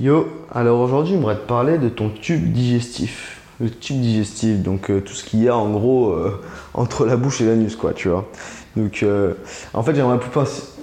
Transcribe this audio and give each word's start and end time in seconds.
Yo, 0.00 0.26
alors 0.50 0.80
aujourd'hui, 0.80 1.12
j'aimerais 1.12 1.36
te 1.36 1.46
parler 1.46 1.76
de 1.76 1.90
ton 1.90 2.08
tube 2.08 2.50
digestif. 2.50 3.42
Le 3.60 3.68
tube 3.68 4.00
digestif, 4.00 4.62
donc 4.62 4.90
euh, 4.90 5.00
tout 5.00 5.12
ce 5.12 5.22
qu'il 5.22 5.42
y 5.42 5.50
a 5.50 5.56
en 5.56 5.68
gros 5.68 6.12
euh, 6.12 6.40
entre 6.72 7.04
la 7.04 7.16
bouche 7.16 7.42
et 7.42 7.44
l'anus, 7.44 7.76
quoi, 7.76 7.92
tu 7.92 8.08
vois. 8.08 8.26
Donc, 8.74 9.02
euh, 9.02 9.34
en 9.74 9.82
fait, 9.82 9.94
j'aimerais 9.94 10.18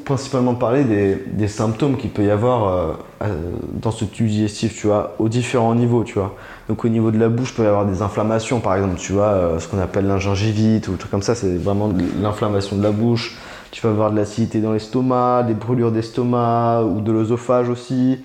principalement 0.06 0.54
parler 0.54 0.84
des, 0.84 1.48
symptômes 1.48 1.98
qu'il 1.98 2.12
peut 2.12 2.24
y 2.24 2.30
avoir 2.30 3.00
dans 3.74 3.90
ce 3.90 4.06
tube 4.06 4.28
digestif, 4.28 4.80
tu 4.80 4.86
vois, 4.86 5.16
aux 5.18 5.28
différents 5.28 5.74
niveaux, 5.74 6.04
tu 6.04 6.14
vois. 6.14 6.36
Donc, 6.68 6.86
au 6.86 6.90
niveau 6.90 7.10
de 7.10 7.18
la 7.18 7.30
bouche, 7.30 7.50
il 7.50 7.56
peut 7.56 7.64
y 7.64 7.68
avoir 7.68 7.88
des 7.88 8.04
inflammations, 8.04 8.60
par 8.60 8.76
exemple, 8.76 8.98
tu 8.98 9.14
vois, 9.14 9.56
ce 9.58 9.68
qu'on 9.68 9.80
appelle 9.80 10.06
l'ingingivite 10.06 10.88
ou 10.88 10.96
truc 10.98 11.10
comme 11.10 11.24
ça, 11.24 11.34
c'est 11.34 11.58
vraiment 11.58 11.92
l'inflammation 12.22 12.78
de 12.78 12.84
la 12.84 12.92
bouche. 12.92 13.38
Tu 13.72 13.82
vas 13.82 13.90
avoir 13.90 14.12
de 14.12 14.18
l'acidité 14.18 14.62
dans 14.62 14.72
l'estomac, 14.72 15.44
des 15.44 15.54
brûlures 15.56 15.92
d'estomac 15.92 16.84
ou 16.84 17.02
de 17.02 17.12
l'œsophage 17.12 17.70
aussi 17.70 18.20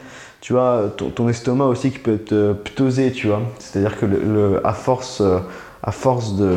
tu 0.45 0.53
vois, 0.53 0.91
ton, 1.15 1.27
estomac 1.31 1.65
aussi 1.65 1.91
qui 1.91 1.99
peut 1.99 2.21
euh, 2.33 2.53
ptosé, 2.53 3.13
tu 3.13 3.29
vois. 3.29 3.41
C'est-à-dire 3.59 3.99
que 3.99 4.05
le, 4.05 4.61
à 4.63 4.75
force, 4.75 5.23
euh, 5.23 5.39
à 5.83 5.91
force 5.91 6.37
de, 6.37 6.55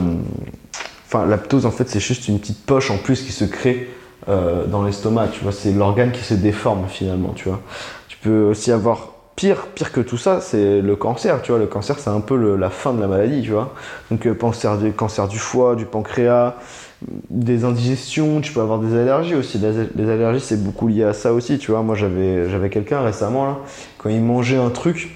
enfin, 1.06 1.26
la 1.26 1.38
ptose 1.38 1.66
en 1.66 1.72
fait 1.72 1.88
c'est 1.88 2.02
juste 2.02 2.28
une 2.28 2.38
petite 2.38 2.66
poche 2.66 2.92
en 2.92 2.98
plus 2.98 3.22
qui 3.22 3.32
se 3.32 3.46
crée 3.46 3.90
euh, 4.28 4.66
dans 4.66 4.84
l'estomac, 4.84 5.30
tu 5.30 5.42
vois. 5.42 5.54
C'est 5.54 5.72
l'organe 5.72 6.12
qui 6.12 6.22
se 6.26 6.34
déforme 6.34 6.84
finalement, 6.90 7.32
tu 7.34 7.48
vois. 7.48 7.62
Tu 8.10 8.18
peux 8.18 8.42
aussi 8.42 8.74
avoir 8.74 9.14
pire, 9.38 9.68
pire 9.68 9.94
que 9.94 10.02
tout 10.02 10.18
ça, 10.18 10.42
c'est 10.42 10.82
le 10.82 10.96
cancer, 10.98 11.42
tu 11.42 11.54
vois. 11.54 11.60
Le 11.60 11.68
cancer 11.68 11.98
c'est 11.98 12.10
un 12.10 12.20
peu 12.20 12.58
la 12.58 12.70
fin 12.70 12.92
de 12.92 13.00
la 13.00 13.08
maladie, 13.08 13.42
tu 13.42 13.52
vois. 13.52 13.74
Donc 14.12 14.28
cancer 14.38 14.78
du, 14.80 14.92
cancer 14.92 15.30
du 15.30 15.40
foie, 15.40 15.78
du 15.78 15.86
pancréas 15.86 16.56
des 17.30 17.64
indigestions, 17.64 18.42
tu 18.42 18.52
peux 18.54 18.62
avoir 18.62 18.80
des 18.80 18.98
allergies 18.98 19.36
aussi. 19.36 19.60
Les 19.60 20.10
allergies, 20.10 20.40
c'est 20.40 20.64
beaucoup 20.64 20.88
lié 20.88 21.04
à 21.04 21.14
ça 21.14 21.34
aussi, 21.34 21.58
tu 21.60 21.72
vois. 21.72 21.84
Moi, 21.84 21.96
j'avais, 21.96 22.70
quelqu'un 22.70 23.02
récemment, 23.02 23.46
là, 23.46 23.58
quand 23.98 24.10
il 24.10 24.22
mangeait 24.22 24.58
un 24.58 24.70
truc, 24.70 25.12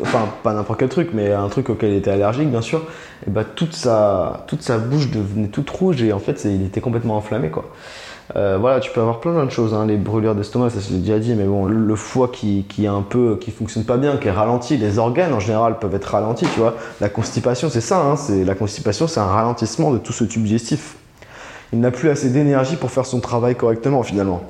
enfin, 0.00 0.28
pas 0.42 0.52
n'importe 0.54 0.80
quel 0.80 0.88
truc, 0.88 1.10
mais 1.14 1.32
un 1.32 1.48
truc 1.48 1.70
auquel 1.70 1.90
il 1.90 1.96
était 1.96 2.10
allergique, 2.10 2.50
bien 2.50 2.62
sûr, 2.62 2.84
et 3.26 3.30
bah, 3.30 3.44
toute 3.44 3.74
sa, 3.74 4.44
toute 4.48 4.62
sa 4.62 4.78
bouche 4.78 5.10
devenait 5.10 5.48
toute 5.48 5.70
rouge 5.70 6.02
et 6.02 6.12
en 6.12 6.18
fait, 6.18 6.44
il 6.44 6.66
était 6.66 6.80
complètement 6.80 7.16
enflammé, 7.16 7.50
quoi. 7.50 7.70
Euh, 8.36 8.56
voilà, 8.58 8.80
tu 8.80 8.90
peux 8.90 9.00
avoir 9.00 9.20
plein 9.20 9.44
de 9.44 9.50
choses, 9.50 9.74
hein, 9.74 9.86
les 9.86 9.96
brûlures 9.96 10.34
d'estomac, 10.34 10.70
ça 10.70 10.78
je 10.80 10.94
l'ai 10.94 11.00
déjà 11.00 11.18
dit, 11.18 11.34
mais 11.34 11.44
bon, 11.44 11.66
le, 11.66 11.96
foie 11.96 12.28
qui, 12.28 12.64
qui 12.68 12.84
est 12.84 12.88
un 12.88 13.02
peu, 13.02 13.36
qui 13.40 13.50
fonctionne 13.50 13.84
pas 13.84 13.96
bien, 13.96 14.16
qui 14.16 14.28
est 14.28 14.32
ralenti, 14.32 14.76
les 14.76 14.98
organes 14.98 15.34
en 15.34 15.40
général 15.40 15.78
peuvent 15.78 15.94
être 15.94 16.06
ralentis, 16.06 16.46
tu 16.54 16.60
vois. 16.60 16.76
La 17.00 17.08
constipation, 17.08 17.68
c'est 17.68 17.80
ça, 17.80 18.00
hein, 18.00 18.16
c'est 18.16 18.44
la 18.44 18.54
constipation, 18.54 19.06
c'est 19.06 19.20
un 19.20 19.26
ralentissement 19.26 19.92
de 19.92 19.98
tout 19.98 20.12
ce 20.12 20.24
tube 20.24 20.44
digestif. 20.44 20.96
Il 21.72 21.80
n'a 21.80 21.90
plus 21.90 22.08
assez 22.08 22.30
d'énergie 22.30 22.76
pour 22.76 22.90
faire 22.90 23.06
son 23.06 23.20
travail 23.20 23.54
correctement 23.54 24.02
finalement. 24.02 24.42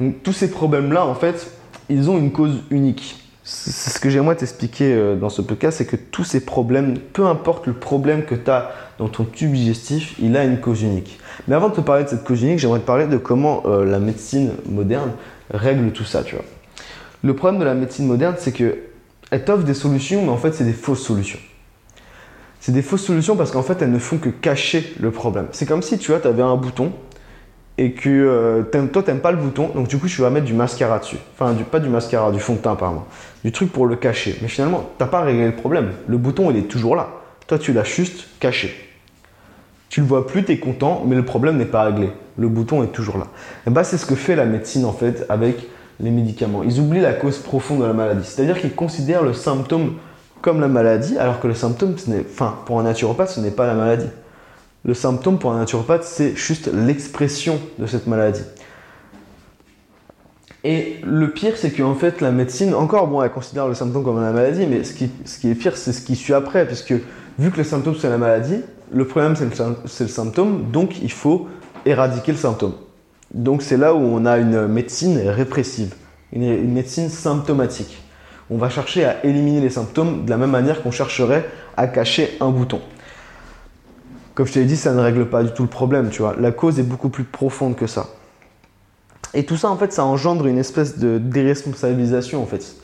Donc, 0.00 0.22
tous 0.22 0.32
ces 0.32 0.50
problèmes-là, 0.50 1.04
en 1.04 1.14
fait, 1.14 1.50
ils 1.88 2.10
ont 2.10 2.18
une 2.18 2.32
cause 2.32 2.62
unique. 2.70 3.16
Ce 3.52 3.98
que 3.98 4.10
j'aimerais 4.10 4.36
t'expliquer 4.36 4.94
euh, 4.94 5.16
dans 5.16 5.28
ce 5.28 5.42
podcast, 5.42 5.78
c'est 5.78 5.84
que 5.84 5.96
tous 5.96 6.22
ces 6.22 6.44
problèmes, 6.44 6.96
peu 6.96 7.26
importe 7.26 7.66
le 7.66 7.72
problème 7.72 8.24
que 8.24 8.36
tu 8.36 8.48
as 8.48 8.70
dans 8.98 9.08
ton 9.08 9.24
tube 9.24 9.50
digestif, 9.50 10.14
il 10.20 10.36
a 10.36 10.44
une 10.44 10.60
cause 10.60 10.82
unique. 10.82 11.18
Mais 11.48 11.56
avant 11.56 11.68
de 11.68 11.74
te 11.74 11.80
parler 11.80 12.04
de 12.04 12.08
cette 12.08 12.22
cause 12.22 12.42
unique, 12.42 12.60
j'aimerais 12.60 12.78
te 12.78 12.86
parler 12.86 13.08
de 13.08 13.16
comment 13.16 13.64
euh, 13.66 13.84
la 13.84 13.98
médecine 13.98 14.52
moderne 14.68 15.10
règle 15.52 15.90
tout 15.90 16.04
ça, 16.04 16.22
tu 16.22 16.36
vois. 16.36 16.44
Le 17.24 17.34
problème 17.34 17.58
de 17.58 17.64
la 17.64 17.74
médecine 17.74 18.06
moderne, 18.06 18.36
c'est 18.38 18.52
que 18.52 18.78
elle 19.32 19.44
t'offre 19.44 19.64
des 19.64 19.74
solutions, 19.74 20.22
mais 20.22 20.30
en 20.30 20.36
fait, 20.36 20.52
c'est 20.52 20.64
des 20.64 20.72
fausses 20.72 21.02
solutions. 21.02 21.40
C'est 22.60 22.72
des 22.72 22.82
fausses 22.82 23.04
solutions 23.04 23.34
parce 23.34 23.50
qu'en 23.50 23.62
fait, 23.62 23.82
elles 23.82 23.90
ne 23.90 23.98
font 23.98 24.18
que 24.18 24.28
cacher 24.28 24.94
le 25.00 25.10
problème. 25.10 25.48
C'est 25.50 25.66
comme 25.66 25.82
si, 25.82 25.98
tu 25.98 26.12
vois, 26.12 26.20
tu 26.20 26.28
avais 26.28 26.42
un 26.42 26.54
bouton 26.54 26.92
et 27.78 27.92
que 27.92 28.08
euh, 28.08 28.62
toi, 28.92 29.02
tu 29.02 29.10
n'aimes 29.10 29.20
pas 29.20 29.32
le 29.32 29.38
bouton, 29.38 29.70
donc 29.74 29.88
du 29.88 29.98
coup, 29.98 30.06
tu 30.06 30.20
vas 30.20 30.30
mettre 30.30 30.46
du 30.46 30.52
mascara 30.52 30.98
dessus. 30.98 31.16
Enfin, 31.34 31.52
du, 31.52 31.64
pas 31.64 31.80
du 31.80 31.88
mascara, 31.88 32.30
du 32.30 32.40
fond 32.40 32.54
de 32.54 32.58
teint, 32.58 32.76
pardon. 32.76 33.02
Du 33.44 33.52
truc 33.52 33.72
pour 33.72 33.86
le 33.86 33.96
cacher. 33.96 34.36
Mais 34.42 34.48
finalement, 34.48 34.90
tu 34.98 35.02
n'as 35.02 35.08
pas 35.08 35.22
réglé 35.22 35.46
le 35.46 35.56
problème. 35.56 35.92
Le 36.06 36.18
bouton, 36.18 36.50
il 36.50 36.58
est 36.58 36.68
toujours 36.68 36.94
là. 36.94 37.08
Toi, 37.46 37.58
tu 37.58 37.72
l'as 37.72 37.84
juste 37.84 38.26
caché. 38.38 38.74
Tu 39.88 40.00
le 40.00 40.06
vois 40.06 40.26
plus, 40.26 40.44
tu 40.44 40.52
es 40.52 40.58
content, 40.58 41.04
mais 41.06 41.16
le 41.16 41.24
problème 41.24 41.56
n'est 41.56 41.64
pas 41.64 41.82
réglé. 41.84 42.10
Le 42.38 42.48
bouton 42.48 42.82
est 42.82 42.92
toujours 42.92 43.18
là. 43.18 43.26
Et 43.66 43.70
bah, 43.70 43.82
c'est 43.82 43.98
ce 43.98 44.06
que 44.06 44.14
fait 44.14 44.36
la 44.36 44.44
médecine 44.44 44.84
en 44.84 44.92
fait 44.92 45.26
avec 45.28 45.66
les 45.98 46.10
médicaments. 46.10 46.62
Ils 46.62 46.78
oublient 46.80 47.00
la 47.00 47.12
cause 47.12 47.38
profonde 47.38 47.80
de 47.80 47.86
la 47.86 47.92
maladie. 47.92 48.24
C'est-à-dire 48.24 48.60
qu'ils 48.60 48.74
considèrent 48.74 49.24
le 49.24 49.32
symptôme 49.32 49.94
comme 50.42 50.60
la 50.60 50.68
maladie, 50.68 51.18
alors 51.18 51.40
que 51.40 51.48
le 51.48 51.54
symptôme, 51.54 51.98
ce 51.98 52.10
enfin, 52.30 52.56
pour 52.66 52.78
un 52.78 52.84
naturopathe, 52.84 53.30
ce 53.30 53.40
n'est 53.40 53.50
pas 53.50 53.66
la 53.66 53.74
maladie. 53.74 54.06
Le 54.84 54.94
symptôme 54.94 55.38
pour 55.38 55.52
un 55.52 55.58
naturopathe, 55.58 56.04
c'est 56.04 56.34
juste 56.36 56.70
l'expression 56.72 57.60
de 57.78 57.86
cette 57.86 58.06
maladie. 58.06 58.44
Et 60.64 60.96
le 61.04 61.30
pire, 61.30 61.54
c'est 61.56 61.70
qu'en 61.70 61.94
fait, 61.94 62.20
la 62.20 62.32
médecine, 62.32 62.74
encore, 62.74 63.06
bon, 63.06 63.22
elle 63.22 63.30
considère 63.30 63.66
le 63.66 63.74
symptôme 63.74 64.04
comme 64.04 64.22
la 64.22 64.32
maladie, 64.32 64.66
mais 64.66 64.84
ce 64.84 64.92
qui, 64.92 65.10
ce 65.24 65.38
qui 65.38 65.50
est 65.50 65.54
pire, 65.54 65.76
c'est 65.76 65.92
ce 65.92 66.02
qui 66.02 66.16
suit 66.16 66.34
après, 66.34 66.66
puisque 66.66 66.94
vu 67.38 67.50
que 67.50 67.58
le 67.58 67.64
symptôme, 67.64 67.94
c'est 67.98 68.10
la 68.10 68.18
maladie, 68.18 68.60
le 68.92 69.06
problème, 69.06 69.36
c'est 69.36 70.04
le, 70.04 70.08
symptôme, 70.08 70.70
donc 70.70 71.00
il 71.02 71.12
faut 71.12 71.48
éradiquer 71.86 72.32
le 72.32 72.38
symptôme. 72.38 72.74
Donc 73.32 73.62
c'est 73.62 73.76
là 73.76 73.94
où 73.94 73.98
on 73.98 74.26
a 74.26 74.38
une 74.38 74.66
médecine 74.66 75.18
répressive, 75.28 75.94
une 76.32 76.72
médecine 76.72 77.08
symptomatique. 77.08 78.02
On 78.50 78.58
va 78.58 78.68
chercher 78.68 79.04
à 79.04 79.24
éliminer 79.24 79.60
les 79.60 79.70
symptômes 79.70 80.24
de 80.24 80.30
la 80.30 80.36
même 80.36 80.50
manière 80.50 80.82
qu'on 80.82 80.90
chercherait 80.90 81.48
à 81.76 81.86
cacher 81.86 82.36
un 82.40 82.50
bouton. 82.50 82.80
Comme 84.40 84.46
je 84.46 84.54
te 84.54 84.58
l'ai 84.58 84.64
dit, 84.64 84.78
ça 84.78 84.94
ne 84.94 85.00
règle 85.00 85.26
pas 85.26 85.42
du 85.42 85.50
tout 85.50 85.64
le 85.64 85.68
problème, 85.68 86.08
tu 86.08 86.22
vois. 86.22 86.34
La 86.40 86.50
cause 86.50 86.78
est 86.78 86.82
beaucoup 86.82 87.10
plus 87.10 87.24
profonde 87.24 87.76
que 87.76 87.86
ça. 87.86 88.06
Et 89.34 89.44
tout 89.44 89.58
ça, 89.58 89.68
en 89.68 89.76
fait, 89.76 89.92
ça 89.92 90.02
engendre 90.06 90.46
une 90.46 90.56
espèce 90.56 90.98
de 90.98 91.18
déresponsabilisation, 91.18 92.42
en 92.42 92.46
fait. 92.46 92.76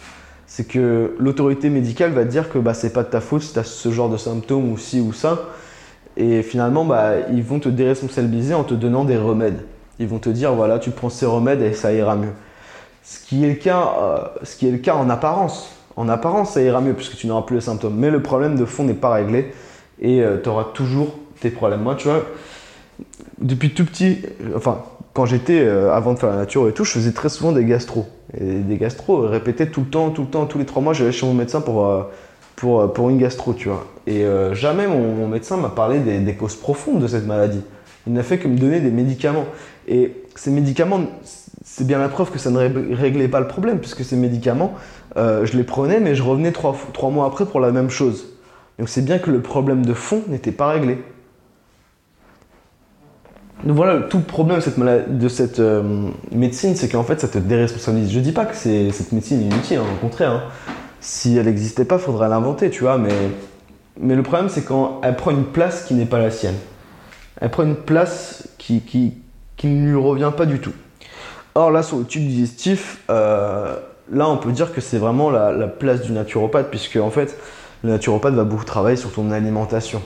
C'est 0.46 0.68
que 0.68 1.16
l'autorité 1.18 1.70
médicale 1.70 2.12
va 2.12 2.24
dire 2.24 2.50
que 2.50 2.58
bah, 2.58 2.74
c'est 2.74 2.92
pas 2.92 3.04
de 3.04 3.08
ta 3.08 3.22
faute 3.22 3.40
si 3.40 3.54
tu 3.54 3.58
as 3.58 3.64
ce 3.64 3.90
genre 3.90 4.10
de 4.10 4.18
symptômes 4.18 4.70
ou 4.70 4.76
ci 4.76 5.00
ou 5.00 5.14
ça. 5.14 5.44
Et 6.18 6.42
finalement, 6.42 6.84
bah, 6.84 7.20
ils 7.32 7.42
vont 7.42 7.58
te 7.58 7.70
déresponsabiliser 7.70 8.52
en 8.52 8.64
te 8.64 8.74
donnant 8.74 9.06
des 9.06 9.16
remèdes. 9.16 9.62
Ils 9.98 10.08
vont 10.08 10.18
te 10.18 10.28
dire, 10.28 10.52
voilà, 10.52 10.78
tu 10.78 10.90
prends 10.90 11.08
ces 11.08 11.24
remèdes 11.24 11.62
et 11.62 11.72
ça 11.72 11.90
ira 11.90 12.16
mieux. 12.16 12.34
Ce 13.02 13.18
qui 13.18 13.46
est 13.46 13.48
le 13.48 13.54
cas, 13.54 13.94
euh, 13.98 14.18
ce 14.42 14.56
qui 14.56 14.68
est 14.68 14.72
le 14.72 14.76
cas 14.76 14.96
en 14.96 15.08
apparence. 15.08 15.70
En 15.96 16.10
apparence, 16.10 16.50
ça 16.50 16.60
ira 16.60 16.82
mieux 16.82 16.92
puisque 16.92 17.16
tu 17.16 17.26
n'auras 17.26 17.46
plus 17.46 17.54
les 17.54 17.62
symptômes. 17.62 17.96
Mais 17.96 18.10
le 18.10 18.20
problème 18.20 18.56
de 18.56 18.66
fond 18.66 18.84
n'est 18.84 18.92
pas 18.92 19.14
réglé 19.14 19.54
et 20.02 20.20
euh, 20.20 20.36
tu 20.42 20.50
auras 20.50 20.64
toujours 20.74 21.14
tes 21.40 21.50
problèmes. 21.50 21.82
Moi, 21.82 21.94
tu 21.94 22.08
vois, 22.08 22.24
depuis 23.38 23.74
tout 23.74 23.84
petit, 23.84 24.22
enfin, 24.54 24.82
quand 25.16 25.26
j'étais, 25.26 25.60
euh, 25.60 25.92
avant 25.92 26.14
de 26.14 26.18
faire 26.18 26.30
la 26.30 26.36
nature 26.36 26.68
et 26.68 26.72
tout, 26.72 26.84
je 26.84 26.92
faisais 26.92 27.12
très 27.12 27.28
souvent 27.28 27.52
des 27.52 27.64
gastro. 27.64 28.06
Et 28.38 28.58
des 28.60 28.76
gastro 28.76 29.20
répétés 29.20 29.68
tout 29.68 29.80
le 29.80 29.86
temps, 29.86 30.10
tout 30.10 30.22
le 30.22 30.28
temps, 30.28 30.46
tous 30.46 30.58
les 30.58 30.66
trois 30.66 30.82
mois, 30.82 30.92
j'allais 30.92 31.12
chez 31.12 31.26
mon 31.26 31.34
médecin 31.34 31.60
pour, 31.60 31.86
euh, 31.86 32.02
pour, 32.54 32.80
euh, 32.80 32.86
pour 32.88 33.08
une 33.08 33.18
gastro, 33.18 33.54
tu 33.54 33.68
vois. 33.68 33.86
Et 34.06 34.24
jamais 34.52 34.86
mon, 34.86 35.26
médecin 35.26 35.56
m'a 35.56 35.68
parlé 35.68 35.98
des, 35.98 36.34
causes 36.34 36.54
profondes 36.54 37.00
de 37.00 37.08
cette 37.08 37.26
maladie. 37.26 37.62
Il 38.06 38.12
n'a 38.12 38.22
fait 38.22 38.38
que 38.38 38.46
me 38.46 38.56
donner 38.56 38.78
des 38.78 38.92
médicaments. 38.92 39.46
Et 39.88 40.12
ces 40.36 40.52
médicaments, 40.52 41.00
c'est 41.64 41.84
bien 41.84 41.98
la 41.98 42.08
preuve 42.08 42.30
que 42.30 42.38
ça 42.38 42.50
ne 42.50 42.94
réglait 42.94 43.26
pas 43.26 43.40
le 43.40 43.48
problème, 43.48 43.80
puisque 43.80 44.04
ces 44.04 44.14
médicaments, 44.14 44.74
je 45.16 45.56
les 45.56 45.64
prenais, 45.64 45.98
mais 45.98 46.14
je 46.14 46.22
revenais 46.22 46.52
trois, 46.52 46.76
trois 46.92 47.10
mois 47.10 47.26
après 47.26 47.46
pour 47.46 47.58
la 47.58 47.72
même 47.72 47.90
chose. 47.90 48.26
Donc 48.78 48.88
c'est 48.88 49.04
bien 49.04 49.18
que 49.18 49.32
le 49.32 49.40
problème 49.40 49.84
de 49.84 49.94
fond 49.94 50.22
n'était 50.28 50.52
pas 50.52 50.68
réglé. 50.68 50.98
Donc 53.64 53.76
voilà, 53.76 54.00
tout 54.02 54.18
le 54.18 54.24
problème 54.24 54.60
de 55.08 55.28
cette, 55.28 55.60
euh, 55.60 56.08
médecine, 56.30 56.76
c'est 56.76 56.88
qu'en 56.88 57.02
fait, 57.04 57.20
ça 57.20 57.28
te 57.28 57.38
déresponsabilise. 57.38 58.12
Je 58.12 58.20
dis 58.20 58.32
pas 58.32 58.44
que 58.44 58.54
cette 58.54 59.12
médecine 59.12 59.40
est 59.40 59.54
inutile, 59.54 59.78
hein, 59.78 59.84
au 59.94 60.00
contraire. 60.00 60.32
Hein. 60.32 60.42
Si 61.00 61.36
elle 61.36 61.46
n'existait 61.46 61.86
pas, 61.86 61.98
faudrait 61.98 62.28
l'inventer, 62.28 62.68
tu 62.68 62.82
vois. 62.82 62.98
Mais, 62.98 64.14
le 64.14 64.22
problème, 64.22 64.50
c'est 64.50 64.62
quand 64.62 65.00
elle 65.02 65.16
prend 65.16 65.30
une 65.30 65.44
place 65.44 65.84
qui 65.84 65.94
n'est 65.94 66.06
pas 66.06 66.18
la 66.18 66.30
sienne. 66.30 66.56
Elle 67.40 67.50
prend 67.50 67.62
une 67.62 67.76
place 67.76 68.48
qui, 68.58 68.82
ne 69.64 69.86
lui 69.86 69.96
revient 69.96 70.32
pas 70.36 70.44
du 70.44 70.58
tout. 70.58 70.72
Or, 71.54 71.70
là, 71.70 71.82
sur 71.82 71.96
le 71.96 72.04
tube 72.04 72.26
digestif, 72.26 73.02
euh, 73.08 73.76
là, 74.12 74.28
on 74.28 74.36
peut 74.36 74.52
dire 74.52 74.74
que 74.74 74.82
c'est 74.82 74.98
vraiment 74.98 75.30
la, 75.30 75.66
place 75.66 76.02
du 76.02 76.12
naturopathe, 76.12 76.68
puisque 76.68 76.96
en 76.96 77.10
fait, 77.10 77.38
le 77.82 77.90
naturopathe 77.90 78.34
va 78.34 78.44
beaucoup 78.44 78.64
travailler 78.64 78.96
sur 78.96 79.12
ton 79.12 79.30
alimentation 79.30 80.02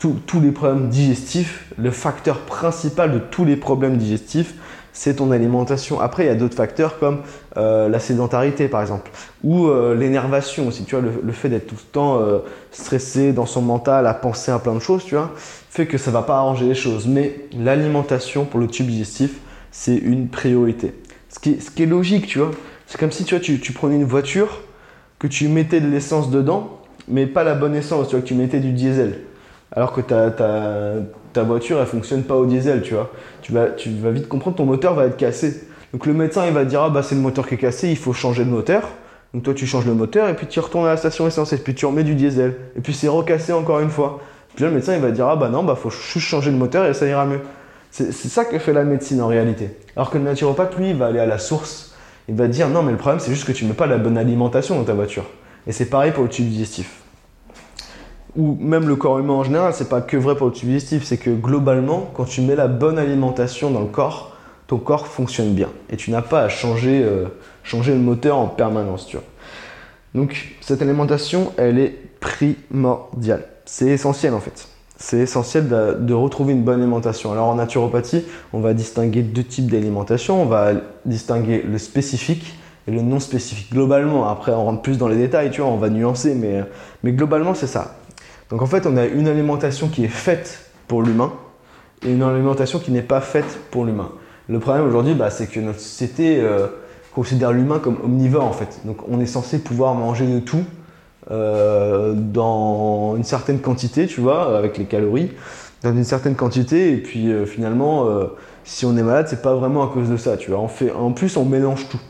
tous 0.00 0.40
les 0.40 0.50
problèmes 0.50 0.88
digestifs, 0.88 1.66
le 1.76 1.90
facteur 1.90 2.40
principal 2.40 3.12
de 3.12 3.18
tous 3.18 3.44
les 3.44 3.56
problèmes 3.56 3.98
digestifs, 3.98 4.54
c'est 4.92 5.16
ton 5.16 5.30
alimentation. 5.30 6.00
Après, 6.00 6.24
il 6.24 6.26
y 6.26 6.30
a 6.30 6.34
d'autres 6.34 6.56
facteurs 6.56 6.98
comme 6.98 7.20
euh, 7.56 7.88
la 7.88 8.00
sédentarité, 8.00 8.68
par 8.68 8.80
exemple, 8.80 9.10
ou 9.44 9.68
euh, 9.68 9.94
l'énervation 9.94 10.66
aussi. 10.68 10.84
Tu 10.84 10.96
vois, 10.96 11.04
le, 11.22 11.32
fait 11.32 11.48
d'être 11.48 11.66
tout 11.66 11.76
le 11.76 11.92
temps 11.92 12.18
euh, 12.18 12.38
stressé 12.72 13.32
dans 13.32 13.46
son 13.46 13.62
mental, 13.62 14.06
à 14.06 14.14
penser 14.14 14.50
à 14.50 14.58
plein 14.58 14.74
de 14.74 14.80
choses, 14.80 15.04
tu 15.04 15.14
vois, 15.14 15.32
fait 15.36 15.86
que 15.86 15.98
ça 15.98 16.10
va 16.10 16.22
pas 16.22 16.36
arranger 16.36 16.66
les 16.66 16.74
choses. 16.74 17.06
Mais 17.06 17.46
l'alimentation 17.56 18.44
pour 18.44 18.58
le 18.58 18.66
tube 18.66 18.86
digestif, 18.86 19.32
c'est 19.70 19.96
une 19.96 20.28
priorité. 20.28 20.94
Ce 21.28 21.38
qui, 21.38 21.50
est, 21.50 21.60
ce 21.60 21.70
qui 21.70 21.84
est 21.84 21.86
logique, 21.86 22.26
tu 22.26 22.38
vois. 22.38 22.50
C'est 22.86 22.98
comme 22.98 23.12
si 23.12 23.24
tu, 23.24 23.34
vois, 23.34 23.44
tu, 23.44 23.60
tu 23.60 23.72
prenais 23.72 23.96
une 23.96 24.04
voiture, 24.04 24.62
que 25.18 25.28
tu 25.28 25.46
mettais 25.48 25.80
de 25.80 25.86
l'essence 25.86 26.30
dedans, 26.30 26.80
mais 27.06 27.26
pas 27.26 27.44
la 27.44 27.54
bonne 27.54 27.76
essence, 27.76 28.08
tu 28.08 28.16
vois, 28.16 28.22
que 28.22 28.26
tu 28.26 28.34
mettais 28.34 28.58
du 28.58 28.72
diesel 28.72 29.20
alors 29.72 29.92
que 29.92 30.00
ta, 30.00 30.30
ta, 30.30 30.94
ta 31.32 31.42
voiture 31.42 31.80
elle 31.80 31.86
fonctionne 31.86 32.22
pas 32.22 32.36
au 32.36 32.46
diesel, 32.46 32.82
tu 32.82 32.94
vois. 32.94 33.10
Tu 33.42 33.52
vas, 33.52 33.66
tu 33.66 33.90
vas 33.90 34.10
vite 34.10 34.28
comprendre 34.28 34.56
ton 34.56 34.64
moteur 34.64 34.94
va 34.94 35.06
être 35.06 35.16
cassé. 35.16 35.68
Donc 35.92 36.06
le 36.06 36.12
médecin, 36.12 36.46
il 36.46 36.52
va 36.52 36.64
dire, 36.64 36.82
ah 36.82 36.90
bah 36.90 37.02
c'est 37.02 37.14
le 37.14 37.20
moteur 37.20 37.46
qui 37.46 37.54
est 37.54 37.58
cassé, 37.58 37.88
il 37.88 37.96
faut 37.96 38.12
changer 38.12 38.44
de 38.44 38.50
moteur. 38.50 38.82
Donc 39.34 39.44
toi, 39.44 39.54
tu 39.54 39.66
changes 39.66 39.86
le 39.86 39.94
moteur 39.94 40.28
et 40.28 40.34
puis 40.34 40.46
tu 40.46 40.58
retournes 40.58 40.86
à 40.86 40.90
la 40.90 40.96
station 40.96 41.26
essence 41.26 41.52
et 41.52 41.58
puis 41.58 41.74
tu 41.74 41.86
remets 41.86 42.04
du 42.04 42.14
diesel. 42.14 42.56
Et 42.76 42.80
puis 42.80 42.92
c'est 42.92 43.08
recassé 43.08 43.52
encore 43.52 43.80
une 43.80 43.90
fois. 43.90 44.20
Puis 44.54 44.64
là, 44.64 44.70
le 44.70 44.74
médecin, 44.74 44.94
il 44.94 45.00
va 45.00 45.10
dire, 45.10 45.28
ah 45.28 45.36
bah 45.36 45.48
non, 45.48 45.62
bah 45.62 45.76
faut 45.76 45.90
juste 45.90 46.26
changer 46.26 46.50
de 46.50 46.56
moteur 46.56 46.86
et 46.86 46.94
ça 46.94 47.06
ira 47.06 47.24
mieux. 47.26 47.40
C'est 47.92 48.12
ça 48.12 48.44
que 48.44 48.56
fait 48.58 48.72
la 48.72 48.84
médecine 48.84 49.20
en 49.20 49.26
réalité. 49.26 49.70
Alors 49.96 50.10
que 50.10 50.18
le 50.18 50.24
naturopathe, 50.24 50.76
lui, 50.76 50.90
il 50.90 50.96
va 50.96 51.06
aller 51.06 51.18
à 51.18 51.26
la 51.26 51.38
source. 51.38 51.94
Il 52.28 52.36
va 52.36 52.46
dire, 52.46 52.68
non, 52.68 52.82
mais 52.82 52.92
le 52.92 52.98
problème, 52.98 53.18
c'est 53.18 53.32
juste 53.32 53.44
que 53.44 53.52
tu 53.52 53.64
mets 53.64 53.72
pas 53.72 53.86
la 53.86 53.98
bonne 53.98 54.16
alimentation 54.16 54.76
dans 54.76 54.84
ta 54.84 54.94
voiture. 54.94 55.24
Et 55.66 55.72
c'est 55.72 55.86
pareil 55.86 56.12
pour 56.12 56.22
le 56.22 56.28
tube 56.28 56.46
digestif. 56.46 56.99
Ou 58.36 58.56
même 58.60 58.86
le 58.88 58.96
corps 58.96 59.18
humain 59.18 59.34
en 59.34 59.44
général, 59.44 59.74
c'est 59.74 59.88
pas 59.88 60.00
que 60.00 60.16
vrai 60.16 60.36
pour 60.36 60.46
le 60.46 60.52
tube 60.52 60.68
digestif, 60.68 61.04
c'est 61.04 61.16
que 61.16 61.30
globalement, 61.30 62.10
quand 62.14 62.24
tu 62.24 62.42
mets 62.42 62.54
la 62.54 62.68
bonne 62.68 62.98
alimentation 62.98 63.70
dans 63.70 63.80
le 63.80 63.86
corps, 63.86 64.36
ton 64.68 64.78
corps 64.78 65.08
fonctionne 65.08 65.52
bien. 65.52 65.68
Et 65.90 65.96
tu 65.96 66.12
n'as 66.12 66.22
pas 66.22 66.42
à 66.42 66.48
changer, 66.48 67.02
euh, 67.02 67.26
changer 67.64 67.92
le 67.92 67.98
moteur 67.98 68.38
en 68.38 68.46
permanence. 68.46 69.06
Tu 69.06 69.16
vois. 69.16 69.24
Donc 70.14 70.54
cette 70.60 70.80
alimentation, 70.82 71.52
elle 71.56 71.78
est 71.78 71.96
primordiale. 72.20 73.44
C'est 73.64 73.88
essentiel 73.88 74.34
en 74.34 74.40
fait. 74.40 74.68
C'est 74.96 75.18
essentiel 75.18 75.68
de, 75.68 76.12
retrouver 76.12 76.52
une 76.52 76.62
bonne 76.62 76.80
alimentation. 76.80 77.32
Alors 77.32 77.48
en 77.48 77.54
naturopathie, 77.54 78.24
on 78.52 78.60
va 78.60 78.74
distinguer 78.74 79.22
deux 79.22 79.44
types 79.44 79.70
d'alimentation. 79.70 80.42
On 80.42 80.46
va 80.46 80.72
distinguer 81.06 81.62
le 81.62 81.78
spécifique 81.78 82.54
et 82.86 82.90
le 82.90 83.00
non 83.00 83.18
spécifique. 83.18 83.72
Globalement, 83.72 84.28
après 84.28 84.52
on 84.52 84.64
rentre 84.66 84.82
plus 84.82 84.98
dans 84.98 85.08
les 85.08 85.16
détails, 85.16 85.50
tu 85.50 85.62
vois, 85.62 85.70
on 85.70 85.78
va 85.78 85.88
nuancer, 85.88 86.34
mais, 86.34 86.62
mais 87.02 87.12
globalement 87.12 87.54
c'est 87.54 87.66
ça. 87.66 87.96
Donc 88.50 88.62
en 88.62 88.66
fait, 88.66 88.86
on 88.86 88.96
a 88.96 89.06
une 89.06 89.28
alimentation 89.28 89.88
qui 89.88 90.04
est 90.04 90.08
faite 90.08 90.70
pour 90.88 91.02
l'humain 91.02 91.32
et 92.04 92.12
une 92.12 92.22
alimentation 92.22 92.78
qui 92.80 92.90
n'est 92.90 93.02
pas 93.02 93.20
faite 93.20 93.58
pour 93.70 93.84
l'humain. 93.84 94.10
Le 94.48 94.58
problème 94.58 94.86
aujourd'hui, 94.86 95.14
bah, 95.14 95.30
c'est 95.30 95.46
que 95.46 95.60
notre 95.60 95.78
société 95.78 96.40
euh, 96.40 96.66
considère 97.14 97.52
l'humain 97.52 97.78
comme 97.78 97.98
omnivore 98.02 98.44
en 98.44 98.52
fait. 98.52 98.80
Donc 98.84 99.08
on 99.08 99.20
est 99.20 99.26
censé 99.26 99.60
pouvoir 99.60 99.94
manger 99.94 100.26
de 100.26 100.40
tout 100.40 100.64
euh, 101.30 102.14
dans 102.14 103.14
une 103.16 103.22
certaine 103.22 103.60
quantité, 103.60 104.06
tu 104.06 104.20
vois, 104.20 104.58
avec 104.58 104.78
les 104.78 104.86
calories, 104.86 105.30
dans 105.82 105.92
une 105.92 106.04
certaine 106.04 106.34
quantité. 106.34 106.92
Et 106.92 106.96
puis 106.96 107.30
euh, 107.30 107.46
finalement, 107.46 108.08
si 108.64 108.84
on 108.84 108.96
est 108.96 109.02
malade, 109.02 109.26
c'est 109.28 109.42
pas 109.42 109.54
vraiment 109.54 109.84
à 109.84 109.92
cause 109.92 110.08
de 110.08 110.16
ça, 110.16 110.32
en 110.96 111.12
plus, 111.12 111.36
on 111.36 111.44
mélange 111.44 111.88
tout. 111.88 112.00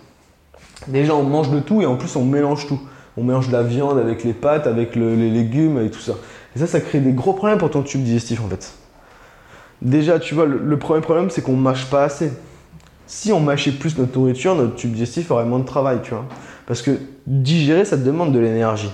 Déjà, 0.89 1.15
on 1.15 1.25
mange 1.25 1.51
de 1.51 1.61
tout 1.61 1.83
et 1.83 1.87
en 1.87 1.97
plus, 1.97 2.17
on 2.17 2.25
mélange 2.25 2.67
tout. 2.67 2.81
On 3.17 3.25
mélange 3.25 3.51
la 3.51 3.63
viande 3.63 3.99
avec 3.99 4.25
les 4.25 4.33
pâtes, 4.33 4.67
avec 4.67 4.95
les 4.95 5.31
légumes 5.31 5.81
et 5.81 5.91
tout 5.91 6.01
ça. 6.01 6.13
Et 6.55 6.59
ça, 6.59 6.67
ça 6.67 6.81
crée 6.81 7.01
des 7.01 7.13
gros 7.13 7.33
problèmes 7.33 7.59
pour 7.59 7.71
ton 7.71 7.83
tube 7.83 8.03
digestif 8.03 8.41
en 8.43 8.49
fait. 8.49 8.73
Déjà, 9.83 10.19
tu 10.19 10.35
vois, 10.35 10.47
le, 10.47 10.79
premier 10.79 11.01
problème, 11.01 11.31
c'est 11.31 11.43
qu'on 11.43 11.57
mâche 11.57 11.87
pas 11.87 12.05
assez. 12.05 12.33
Si 13.07 13.33
on 13.33 13.41
mâchait 13.41 13.73
plus 13.73 13.99
notre 13.99 14.17
nourriture, 14.19 14.55
notre 14.55 14.75
tube 14.75 14.93
digestif 14.93 15.31
aurait 15.31 15.47
moins 15.47 15.59
de 15.59 15.65
travail, 15.65 16.01
tu 16.03 16.11
vois. 16.11 16.27
Parce 16.67 16.83
que 16.83 16.93
digérer, 17.27 17.85
ça 17.85 17.97
te 17.97 18.03
demande 18.03 18.33
de 18.33 18.39
l'énergie. 18.39 18.91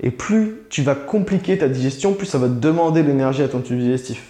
Et 0.00 0.10
plus 0.10 0.58
tu 0.68 0.82
vas 0.82 0.94
compliquer 0.94 1.56
ta 1.56 1.68
digestion, 1.68 2.12
plus 2.12 2.26
ça 2.26 2.38
va 2.38 2.48
te 2.48 2.52
demander 2.52 3.02
de 3.02 3.08
l'énergie 3.08 3.42
à 3.42 3.48
ton 3.48 3.60
tube 3.60 3.78
digestif. 3.78 4.22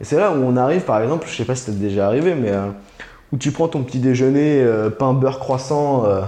Et 0.00 0.04
c'est 0.04 0.16
là 0.16 0.32
où 0.32 0.42
on 0.42 0.56
arrive, 0.56 0.82
par 0.82 1.00
exemple, 1.02 1.28
je 1.30 1.36
sais 1.36 1.44
pas 1.44 1.54
si 1.54 1.64
c'est 1.64 1.78
déjà 1.78 2.06
arrivé, 2.06 2.34
mais 2.34 2.50
euh, 2.50 2.68
où 3.32 3.36
tu 3.36 3.52
prends 3.52 3.68
ton 3.68 3.82
petit 3.82 3.98
déjeuner, 3.98 4.62
euh, 4.62 4.88
pain, 4.88 5.12
beurre, 5.12 5.38
croissant 5.38 6.06
euh, 6.06 6.22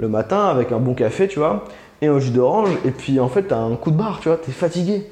le 0.00 0.08
matin 0.08 0.46
avec 0.46 0.72
un 0.72 0.78
bon 0.78 0.94
café, 0.94 1.28
tu 1.28 1.38
vois, 1.38 1.64
et 2.02 2.06
un 2.06 2.18
jus 2.18 2.30
d'orange, 2.30 2.70
et 2.84 2.90
puis 2.90 3.20
en 3.20 3.28
fait, 3.28 3.48
tu 3.48 3.54
as 3.54 3.58
un 3.58 3.76
coup 3.76 3.90
de 3.90 3.96
barre, 3.96 4.20
tu 4.20 4.28
vois, 4.28 4.38
tu 4.38 4.50
es 4.50 4.52
fatigué 4.52 5.06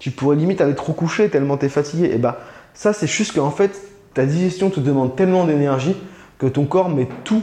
tu 0.00 0.10
pourrais 0.10 0.34
limite 0.34 0.60
aller 0.60 0.74
trop 0.74 0.92
coucher 0.92 1.28
tellement 1.28 1.56
tu 1.56 1.66
es 1.66 1.68
fatigué. 1.68 2.10
Et 2.12 2.18
bah 2.18 2.40
ça 2.74 2.92
c'est 2.92 3.06
juste 3.06 3.34
qu'en 3.34 3.52
fait 3.52 3.70
ta 4.14 4.26
digestion 4.26 4.70
te 4.70 4.80
demande 4.80 5.14
tellement 5.14 5.44
d'énergie 5.44 5.94
que 6.38 6.46
ton 6.46 6.64
corps 6.64 6.88
met 6.88 7.06
tout 7.22 7.42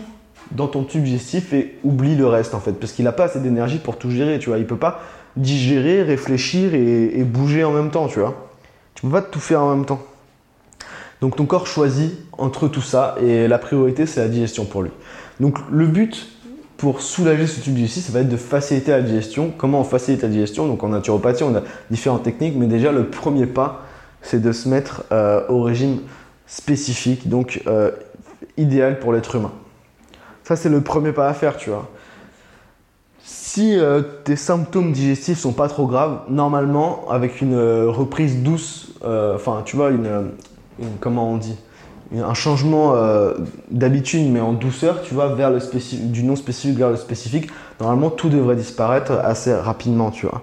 dans 0.52 0.68
ton 0.68 0.84
tube 0.84 1.04
digestif 1.04 1.54
et 1.54 1.78
oublie 1.84 2.16
le 2.16 2.28
reste 2.28 2.54
en 2.54 2.60
fait 2.60 2.74
parce 2.74 2.92
qu'il 2.92 3.06
n'a 3.06 3.12
pas 3.12 3.26
assez 3.26 3.40
d'énergie 3.40 3.78
pour 3.78 3.98
tout 3.98 4.10
gérer, 4.10 4.40
tu 4.40 4.50
vois, 4.50 4.58
il 4.58 4.66
peut 4.66 4.76
pas 4.76 5.02
digérer, 5.38 6.02
réfléchir 6.02 6.74
et, 6.74 7.24
bouger 7.24 7.64
en 7.64 7.72
même 7.72 7.92
temps, 7.92 8.08
tu 8.08 8.20
vois. 8.20 8.50
Tu 8.96 9.04
peux 9.04 9.12
pas 9.12 9.22
tout 9.22 9.40
faire 9.40 9.62
en 9.62 9.76
même 9.76 9.86
temps. 9.86 10.02
Donc 11.22 11.36
ton 11.36 11.46
corps 11.46 11.68
choisit 11.68 12.14
entre 12.38 12.68
tout 12.68 12.82
ça 12.82 13.16
et 13.22 13.48
la 13.48 13.60
priorité 13.60 14.08
c'est 14.08 14.20
la 14.20 14.28
digestion 14.28 14.66
pour 14.66 14.82
lui. 14.82 14.92
Donc 15.40 15.60
le 15.72 15.86
but 15.86 16.28
pour 16.78 17.02
soulager 17.02 17.48
ce 17.48 17.60
tube 17.60 17.74
digestif, 17.74 18.06
ça 18.06 18.14
va 18.14 18.20
être 18.20 18.30
de 18.30 18.38
faciliter 18.38 18.92
la 18.92 19.02
digestion. 19.02 19.52
Comment 19.58 19.82
on 19.82 19.84
facilite 19.84 20.22
la 20.22 20.30
digestion? 20.30 20.68
Donc 20.68 20.84
en 20.84 20.90
naturopathie, 20.90 21.44
on 21.44 21.56
a 21.56 21.62
différentes 21.90 22.24
techniques, 22.24 22.56
mais 22.56 22.68
déjà 22.68 22.92
le 22.92 23.08
premier 23.10 23.48
pas, 23.48 23.82
c'est 24.22 24.42
de 24.42 24.52
se 24.52 24.70
mettre 24.70 25.04
euh, 25.12 25.42
au 25.50 25.64
régime 25.64 26.02
spécifique, 26.46 27.28
donc 27.28 27.62
euh, 27.68 27.92
idéal 28.58 29.00
pour 29.00 29.12
l'être 29.12 29.36
humain. 29.36 29.52
Ça, 30.44 30.56
c'est 30.56 30.70
le 30.70 30.82
premier 30.82 31.12
pas 31.12 31.28
à 31.28 31.34
faire, 31.34 31.58
tu 31.58 31.72
vois. 31.72 31.90
Si 33.24 33.78
euh, 33.78 34.02
tes 34.24 34.36
symptômes 34.36 34.92
digestifs 34.92 35.40
sont 35.40 35.52
pas 35.52 35.68
trop 35.68 35.88
graves, 35.88 36.22
normalement, 36.30 37.10
avec 37.10 37.42
une 37.42 37.60
reprise 37.88 38.38
douce, 38.44 38.94
enfin, 39.04 39.64
tu 39.66 39.76
vois, 39.76 39.90
une, 39.90 40.32
comment 41.00 41.32
on 41.32 41.38
dit? 41.38 41.58
Un 42.16 42.34
changement 42.34 42.96
euh, 42.96 43.34
d'habitude, 43.72 44.30
mais 44.32 44.40
en 44.40 44.54
douceur, 44.54 45.02
tu 45.02 45.14
vois, 45.14 45.34
vers 45.36 45.52
le 45.52 45.60
du 46.08 46.24
non 46.24 46.36
spécifique 46.36 46.78
vers 46.78 46.90
le 46.90 46.96
spécifique, 46.96 47.50
normalement 47.80 48.10
tout 48.10 48.30
devrait 48.30 48.56
disparaître 48.56 49.12
assez 49.12 49.54
rapidement, 49.54 50.12
tu 50.12 50.26
vois. 50.26 50.42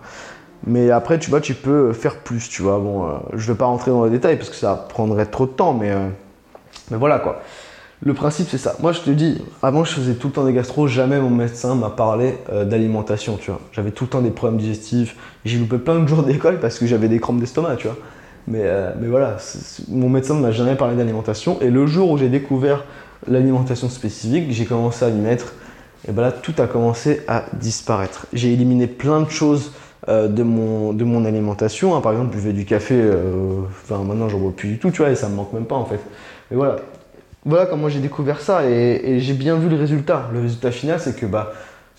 Mais 0.67 0.91
après, 0.91 1.19
tu 1.19 1.31
vois, 1.31 1.41
tu 1.41 1.55
peux 1.55 1.93
faire 1.93 2.19
plus, 2.21 2.49
tu 2.49 2.63
vois. 2.63 2.79
Bon, 2.79 3.07
euh, 3.07 3.13
je 3.35 3.53
vais 3.53 3.59
pas 3.59 3.67
rentrer 3.67 3.91
dans 3.91 4.05
les 4.05 4.11
détails 4.11 4.37
parce 4.37 4.51
que 4.51 4.57
ça 4.57 4.87
prendrait 4.89 5.27
trop 5.27 5.47
de 5.47 5.53
temps, 5.53 5.75
mais, 5.75 5.91
euh, 5.91 6.09
mais 6.91 6.97
voilà 6.97 7.19
quoi. 7.19 7.41
Le 8.03 8.13
principe, 8.13 8.49
c'est 8.51 8.59
ça. 8.59 8.75
Moi, 8.81 8.93
je 8.93 9.01
te 9.01 9.11
dis, 9.11 9.43
avant, 9.63 9.85
je 9.85 9.93
faisais 9.93 10.15
tout 10.15 10.27
le 10.27 10.33
temps 10.35 10.45
des 10.45 10.53
gastro, 10.53 10.87
jamais 10.87 11.19
mon 11.21 11.31
médecin 11.31 11.75
m'a 11.75 11.89
parlé 11.89 12.35
d'alimentation, 12.67 13.39
tu 13.41 13.51
vois. 13.51 13.61
J'avais 13.73 13.93
tout 13.93 14.05
le 14.05 14.11
temps 14.11 14.21
des 14.21 14.31
problèmes 14.31 14.61
digestifs. 14.61 15.17
J'ai 15.47 15.59
loupé 15.59 15.79
plein 15.79 16.01
de 16.01 16.07
jours 16.07 16.23
d'école 16.23 16.61
parce 16.61 16.79
que 16.79 16.87
j'avais 16.87 17.09
des 17.09 17.19
crampes 17.19 17.41
d'estomac, 17.41 17.77
tu 17.77 17.87
vois. 17.87 17.97
Euh, 18.53 18.93
mais, 19.01 19.09
voilà, 19.09 19.37
mon 19.89 20.09
médecin 20.09 20.35
ne 20.35 20.41
m'a 20.41 20.53
jamais 20.53 20.75
parlé 20.75 20.97
d'alimentation. 20.97 21.59
Et 21.61 21.71
le 21.71 21.87
jour 21.87 22.11
où 22.11 22.19
j'ai 22.19 22.29
découvert 22.29 22.85
l'alimentation 23.27 23.89
spécifique, 23.89 24.51
j'ai 24.51 24.65
commencé 24.65 25.05
à 25.05 25.11
m'y 25.11 25.21
mettre. 25.21 25.55
Et 26.07 26.13
ben 26.13 26.23
là, 26.23 26.33
tout 26.33 26.55
a 26.59 26.67
commencé 26.67 27.23
à 27.29 27.45
disparaître. 27.55 28.27
J'ai 28.33 28.53
éliminé 28.53 28.87
plein 28.87 29.23
de 29.23 29.31
choses 29.31 29.73
euh, 30.09 30.29
de, 30.29 30.43
mon, 30.43 31.25
alimentation. 31.25 31.97
Hein. 31.97 32.03
Par 32.03 32.13
exemple, 32.13 32.33
je 32.33 32.41
buvais 32.41 32.53
du 32.53 32.67
café, 32.67 32.95
euh, 32.95 33.63
enfin 33.71 34.05
maintenant 34.05 34.29
j'en 34.29 34.39
bois 34.39 34.53
plus 34.55 34.69
du 34.69 34.79
tout, 34.79 34.91
tu 34.91 34.99
vois, 34.99 35.11
et 35.11 35.15
ça 35.15 35.31
me 35.31 35.35
manque 35.35 35.55
même 35.55 35.65
pas 35.65 35.77
en 35.77 35.87
fait. 35.87 36.01
Mais 36.51 36.59
voilà, 36.59 36.77
voilà 37.47 37.65
comment 37.65 37.89
j'ai 37.89 38.01
découvert 38.01 38.43
ça 38.43 38.69
et, 38.69 39.01
et 39.03 39.21
j'ai 39.21 39.33
bien 39.33 39.57
vu 39.57 39.71
le 39.71 39.77
résultat. 39.77 40.29
Le 40.35 40.41
résultat 40.41 40.73
final, 40.73 41.01
c'est 41.01 41.17
que 41.19 41.25
bah, 41.25 41.55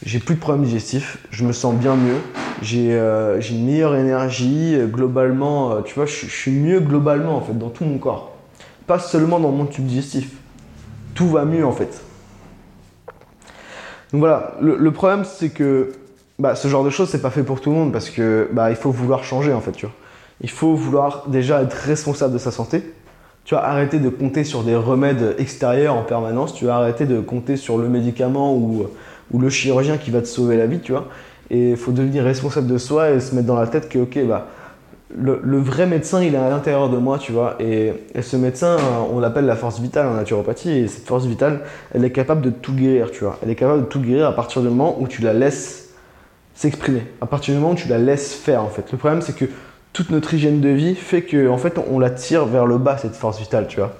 j'ai 0.06 0.20
plus 0.20 0.36
de 0.36 0.40
problèmes 0.40 0.66
digestifs, 0.66 1.18
je 1.32 1.44
me 1.46 1.52
sens 1.52 1.74
bien 1.74 1.96
mieux, 1.96 2.20
j'ai 2.62 2.94
euh, 2.94 3.42
une 3.42 3.66
meilleure 3.66 3.96
énergie, 3.96 4.76
euh, 4.76 4.88
globalement, 4.88 5.72
euh, 5.72 5.82
tu 5.82 5.94
vois, 5.96 6.06
je, 6.06 6.26
suis 6.26 6.52
mieux 6.52 6.80
globalement 6.80 7.38
en 7.38 7.42
fait, 7.42 7.58
dans 7.58 7.70
tout 7.70 7.86
mon 7.86 7.98
corps. 7.98 8.36
Pas 8.88 9.00
seulement 9.00 9.40
dans 9.40 9.52
mon 9.52 9.66
tube 9.66 9.86
digestif. 9.86 10.30
Tout 11.14 11.30
va 11.30 11.46
mieux 11.46 11.66
en 11.66 11.72
fait. 11.72 12.02
Donc 14.12 14.20
voilà, 14.20 14.56
le, 14.62 14.92
problème 14.92 15.26
c'est 15.26 15.50
que 15.50 15.94
bah, 16.40 16.56
ce 16.56 16.68
genre 16.68 16.84
de 16.84 16.90
choses 16.90 17.10
c'est 17.10 17.22
pas 17.22 17.32
fait 17.32 17.44
pour 17.44 17.60
tout 17.60 17.72
le 17.72 17.76
monde 17.76 17.92
parce 17.92 18.10
que 18.10 18.50
bah, 18.54 18.70
il 18.70 18.76
faut 18.76 18.92
vouloir 18.92 19.24
changer 19.24 19.52
en 19.52 19.62
fait, 19.62 19.72
tu 19.72 19.86
vois. 19.86 19.96
Il 20.42 20.50
faut 20.50 20.76
vouloir 20.76 21.26
déjà 21.28 21.62
être 21.62 21.74
responsable 21.74 22.34
de 22.34 22.38
sa 22.38 22.52
santé. 22.52 22.84
Tu 23.46 23.56
vas 23.56 23.64
arrêter 23.64 24.00
de 24.00 24.10
compter 24.10 24.44
sur 24.44 24.64
des 24.64 24.76
remèdes 24.76 25.36
extérieurs 25.38 25.96
en 25.96 26.04
permanence, 26.04 26.54
tu 26.54 26.66
vas 26.66 26.76
arrêter 26.76 27.06
de 27.06 27.20
compter 27.20 27.58
sur 27.58 27.78
le 27.78 27.88
médicament 27.88 28.56
ou 28.56 28.88
ou 29.32 29.40
le 29.40 29.50
chirurgien 29.50 29.98
qui 29.98 30.12
va 30.12 30.22
te 30.22 30.28
sauver 30.28 30.58
la 30.58 30.68
vie, 30.68 30.80
tu 30.80 30.92
vois. 30.92 31.08
Et 31.50 31.72
il 31.72 31.78
faut 31.78 31.92
devenir 31.92 32.24
responsable 32.24 32.68
de 32.68 32.78
soi 32.78 33.12
et 33.12 33.20
se 33.20 33.36
mettre 33.36 33.48
dans 33.48 33.60
la 33.60 33.68
tête 33.68 33.90
que, 33.90 34.00
ok, 34.00 34.20
bah, 34.26 34.48
le, 35.18 35.58
vrai 35.58 35.86
médecin, 35.86 36.22
il 36.22 36.34
est 36.36 36.38
à 36.38 36.50
l'intérieur 36.50 36.90
de 36.90 36.98
moi, 36.98 37.18
tu 37.18 37.32
vois. 37.32 37.56
Et, 37.60 37.94
ce 38.22 38.36
médecin, 38.36 38.78
on 39.14 39.20
l'appelle 39.20 39.46
la 39.46 39.56
force 39.56 39.80
vitale 39.80 40.08
en 40.08 40.14
naturopathie. 40.14 40.72
Et 40.72 40.88
cette 40.88 41.06
force 41.06 41.26
vitale, 41.26 41.62
elle 41.94 42.04
est 42.04 42.12
capable 42.12 42.42
de 42.42 42.50
tout 42.50 42.74
guérir, 42.74 43.12
tu 43.12 43.24
vois. 43.24 43.38
Elle 43.44 43.50
est 43.50 43.56
capable 43.56 43.82
de 43.82 43.88
tout 43.88 44.00
guérir 44.00 44.28
à 44.28 44.36
partir 44.36 44.62
du 44.62 44.70
moment 44.70 44.98
où 45.00 45.08
tu 45.08 45.22
la 45.22 45.34
laisses 45.34 45.94
s'exprimer. 46.54 47.04
À 47.22 47.26
partir 47.26 47.54
du 47.54 47.60
moment 47.60 47.74
où 47.74 47.76
tu 47.78 47.88
la 47.88 47.98
laisses 47.98 48.34
faire, 48.34 48.64
en 48.64 48.70
fait. 48.70 48.92
Le 48.92 48.98
problème, 48.98 49.22
c'est 49.22 49.36
que 49.36 49.46
toute 49.94 50.10
notre 50.10 50.34
hygiène 50.34 50.62
de 50.62 50.70
vie 50.70 50.96
fait 50.96 51.22
que, 51.22 51.48
en 51.48 51.58
fait, 51.58 51.80
on 51.90 52.00
la 52.00 52.10
tire 52.10 52.46
vers 52.46 52.66
le 52.66 52.78
bas, 52.78 52.98
cette 52.98 53.16
force 53.16 53.40
vitale, 53.40 53.68
tu 53.68 53.78
vois. 53.78 53.94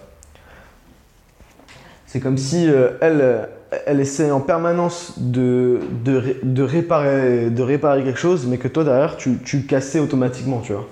C'est 2.08 2.20
comme 2.20 2.38
si 2.38 2.70
euh, 2.70 2.92
elle, 3.02 3.50
elle 3.86 4.00
essaie 4.00 4.32
en 4.32 4.40
permanence 4.40 5.14
de, 5.18 5.80
de, 6.04 6.64
réparer, 6.64 7.50
de 7.50 7.62
réparer 7.64 8.04
quelque 8.04 8.20
chose, 8.20 8.46
mais 8.48 8.58
que 8.58 8.68
toi 8.68 8.84
derrière 8.84 9.18
tu, 9.18 9.38
tu 9.44 9.66
cassais 9.66 10.00
automatiquement, 10.00 10.60
tu 10.60 10.74
vois. 10.74 10.88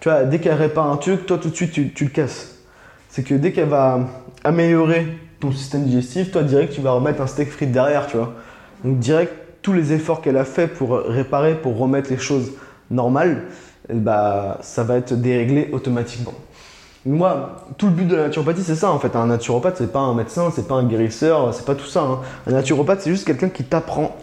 Tu 0.00 0.08
vois, 0.08 0.24
dès 0.24 0.38
qu'elle 0.38 0.54
répare 0.54 0.90
un 0.90 0.96
truc, 0.96 1.26
toi 1.26 1.38
tout 1.38 1.50
de 1.50 1.54
suite 1.54 1.72
tu, 1.72 1.92
tu 1.92 2.04
le 2.04 2.10
casses. 2.10 2.58
C'est 3.08 3.22
que 3.22 3.34
dès 3.34 3.52
qu'elle 3.52 3.68
va 3.68 4.00
améliorer 4.42 5.06
ton 5.40 5.52
système 5.52 5.84
digestif, 5.84 6.30
toi 6.30 6.42
direct 6.42 6.72
tu 6.72 6.80
vas 6.80 6.92
remettre 6.92 7.20
un 7.20 7.26
steak 7.26 7.50
frites 7.50 7.72
derrière, 7.72 8.06
tu 8.06 8.16
vois. 8.16 8.34
Donc 8.84 8.98
direct, 8.98 9.32
tous 9.62 9.72
les 9.72 9.92
efforts 9.92 10.20
qu'elle 10.20 10.36
a 10.36 10.44
fait 10.44 10.66
pour 10.66 10.98
réparer, 10.98 11.54
pour 11.54 11.78
remettre 11.78 12.10
les 12.10 12.18
choses 12.18 12.52
normales, 12.90 13.44
bah, 13.92 14.58
ça 14.62 14.82
va 14.84 14.96
être 14.96 15.14
déréglé 15.14 15.70
automatiquement. 15.72 16.34
Moi, 17.06 17.66
tout 17.76 17.86
le 17.86 17.92
but 17.92 18.06
de 18.06 18.16
la 18.16 18.22
naturopathie, 18.24 18.62
c'est 18.62 18.76
ça 18.76 18.90
en 18.90 18.98
fait. 18.98 19.14
Un 19.14 19.26
naturopathe, 19.26 19.76
c'est 19.76 19.92
pas 19.92 20.00
un 20.00 20.14
médecin, 20.14 20.50
c'est 20.54 20.66
pas 20.66 20.76
un 20.76 20.84
guérisseur, 20.84 21.52
c'est 21.52 21.66
pas 21.66 21.74
tout 21.74 21.86
ça. 21.86 22.00
hein. 22.00 22.20
Un 22.46 22.52
naturopathe, 22.52 23.02
c'est 23.02 23.10
juste 23.10 23.26
quelqu'un 23.26 23.50
qui 23.50 23.64
t'apprend 23.64 24.16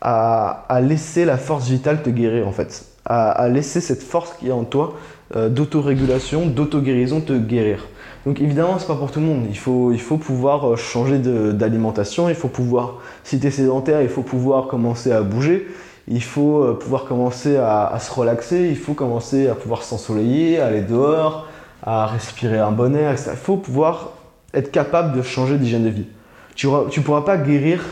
à, 0.00 0.80
laisser 0.82 1.24
la 1.24 1.38
force 1.38 1.68
vitale 1.68 2.02
te 2.02 2.10
guérir 2.10 2.46
en 2.46 2.52
fait. 2.52 2.84
À, 3.06 3.48
laisser 3.48 3.80
cette 3.80 4.02
force 4.02 4.34
qui 4.38 4.48
est 4.48 4.52
en 4.52 4.64
toi 4.64 4.94
euh, 5.34 5.48
d'autorégulation, 5.48 6.46
d'auto-guérison 6.46 7.22
te 7.22 7.32
guérir. 7.32 7.86
Donc 8.26 8.42
évidemment, 8.42 8.78
c'est 8.78 8.86
pas 8.86 8.96
pour 8.96 9.10
tout 9.10 9.20
le 9.20 9.26
monde. 9.26 9.46
Il 9.48 9.56
faut, 9.56 10.18
pouvoir 10.18 10.72
euh, 10.72 10.76
changer 10.76 11.18
d'alimentation, 11.18 12.28
il 12.28 12.34
faut 12.34 12.48
pouvoir, 12.48 12.96
si 13.24 13.40
tu 13.40 13.46
es 13.46 13.50
sédentaire, 13.50 14.02
il 14.02 14.10
faut 14.10 14.22
pouvoir 14.22 14.66
commencer 14.66 15.10
à 15.12 15.22
bouger, 15.22 15.66
il 16.06 16.22
faut 16.22 16.62
euh, 16.62 16.74
pouvoir 16.74 17.06
commencer 17.06 17.56
à 17.56 17.96
se 17.98 18.12
relaxer, 18.12 18.68
il 18.68 18.76
faut 18.76 18.92
commencer 18.92 19.48
à 19.48 19.54
pouvoir 19.54 19.82
s'ensoleiller, 19.82 20.60
aller 20.60 20.82
dehors, 20.82 21.47
à 21.82 22.06
respirer 22.06 22.58
un 22.58 22.72
bon 22.72 22.94
air, 22.94 23.12
etc. 23.12 23.30
Il 23.32 23.38
faut 23.38 23.56
pouvoir 23.56 24.10
être 24.54 24.70
capable 24.70 25.16
de 25.16 25.22
changer 25.22 25.58
d'hygiène 25.58 25.84
de 25.84 25.90
vie. 25.90 26.06
Tu 26.54 26.66
ne 26.66 27.02
pourras 27.02 27.22
pas 27.22 27.36
guérir, 27.36 27.84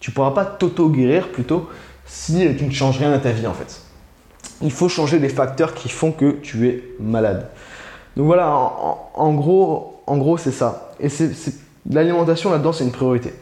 tu 0.00 0.10
pourras 0.10 0.32
pas 0.32 0.44
t'auto-guérir 0.44 1.28
plutôt 1.28 1.68
si 2.04 2.46
tu 2.56 2.64
ne 2.64 2.70
changes 2.70 2.98
rien 2.98 3.12
à 3.12 3.18
ta 3.18 3.30
vie 3.30 3.46
en 3.46 3.54
fait. 3.54 3.80
Il 4.60 4.70
faut 4.70 4.88
changer 4.88 5.18
les 5.18 5.28
facteurs 5.28 5.74
qui 5.74 5.88
font 5.88 6.12
que 6.12 6.32
tu 6.32 6.68
es 6.68 6.84
malade. 7.00 7.48
Donc 8.16 8.26
voilà, 8.26 8.54
en, 9.14 9.32
gros, 9.32 10.02
en 10.06 10.18
gros 10.18 10.36
c'est 10.36 10.52
ça. 10.52 10.92
Et 11.00 11.08
l'alimentation 11.90 12.50
là-dedans, 12.50 12.72
c'est 12.72 12.84
une 12.84 12.92
priorité. 12.92 13.32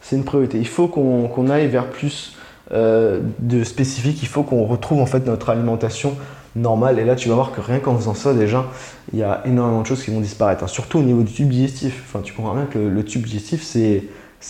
C'est 0.00 0.16
une 0.16 0.24
priorité. 0.24 0.58
Il 0.58 0.66
faut 0.66 0.88
qu'on, 0.88 1.28
qu'on 1.28 1.50
aille 1.50 1.66
vers 1.66 1.90
plus 1.90 2.36
euh, 2.72 3.20
de 3.38 3.64
spécifique. 3.64 4.22
Il 4.22 4.28
faut 4.28 4.42
qu'on 4.42 4.64
retrouve 4.64 5.00
en 5.00 5.06
fait 5.06 5.26
notre 5.26 5.50
alimentation 5.50 6.16
normale. 6.56 6.98
Et 6.98 7.04
là, 7.04 7.14
tu 7.14 7.28
vas 7.28 7.34
voir 7.34 7.52
que 7.52 7.60
rien 7.60 7.78
qu'en 7.78 7.96
faisant 7.96 8.14
ça, 8.14 8.34
déjà, 8.34 8.66
il 9.12 9.18
y 9.18 9.22
a 9.22 9.42
énormément 9.44 9.82
de 9.82 9.86
choses 9.86 10.02
qui 10.02 10.10
vont 10.10 10.20
disparaître. 10.20 10.64
hein. 10.64 10.68
Surtout 10.68 10.98
au 10.98 11.02
niveau 11.02 11.22
du 11.22 11.32
tube 11.32 11.48
digestif. 11.48 12.02
Enfin, 12.06 12.20
tu 12.22 12.32
comprends 12.32 12.54
bien 12.54 12.66
que 12.66 12.78
le, 12.78 13.04
tube 13.04 13.24
digestif, 13.24 13.62
c'est, 13.62 14.02